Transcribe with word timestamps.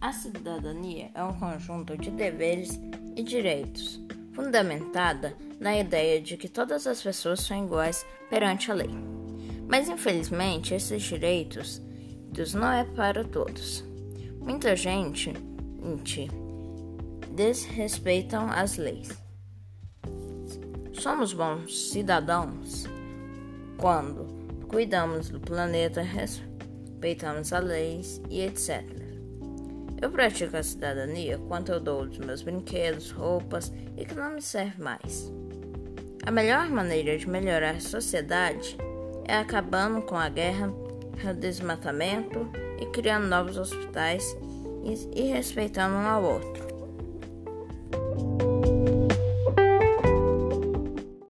A 0.00 0.12
cidadania 0.12 1.10
é 1.14 1.22
um 1.22 1.34
conjunto 1.34 1.94
de 1.94 2.10
deveres 2.10 2.80
e 3.14 3.22
direitos, 3.22 4.00
fundamentada 4.32 5.36
na 5.60 5.76
ideia 5.76 6.18
de 6.22 6.38
que 6.38 6.48
todas 6.48 6.86
as 6.86 7.02
pessoas 7.02 7.40
são 7.40 7.62
iguais 7.62 8.06
perante 8.30 8.70
a 8.70 8.74
lei. 8.74 8.88
Mas 9.68 9.90
infelizmente, 9.90 10.72
esses 10.72 11.02
direitos 11.02 11.82
não 12.54 12.72
é 12.72 12.84
para 12.84 13.24
todos. 13.24 13.84
Muita 14.40 14.74
gente, 14.74 15.34
gente 15.82 16.30
desrespeitam 17.32 18.50
as 18.50 18.78
leis. 18.78 19.10
Somos 20.94 21.34
bons 21.34 21.90
cidadãos 21.90 22.86
quando 23.76 24.26
cuidamos 24.66 25.28
do 25.28 25.38
planeta, 25.40 26.00
respeitamos 26.00 27.52
as 27.52 27.64
leis 27.64 28.22
e 28.30 28.40
etc. 28.40 29.09
Eu 30.00 30.10
pratico 30.10 30.56
a 30.56 30.62
cidadania 30.62 31.38
quando 31.46 31.70
eu 31.70 31.78
dou 31.78 32.02
os 32.02 32.18
meus 32.18 32.42
brinquedos, 32.42 33.10
roupas 33.10 33.72
e 33.96 34.04
que 34.04 34.14
não 34.14 34.32
me 34.32 34.40
serve 34.40 34.82
mais. 34.82 35.30
A 36.24 36.30
melhor 36.30 36.68
maneira 36.70 37.18
de 37.18 37.28
melhorar 37.28 37.76
a 37.76 37.80
sociedade 37.80 38.78
é 39.26 39.36
acabando 39.36 40.02
com 40.02 40.16
a 40.16 40.28
guerra, 40.28 40.68
o 40.68 41.34
desmatamento 41.34 42.50
e 42.80 42.86
criando 42.86 43.26
novos 43.26 43.58
hospitais 43.58 44.24
e, 44.82 45.20
e 45.20 45.32
respeitando 45.32 45.94
um 45.94 46.06
ao 46.06 46.24
outro. 46.24 46.69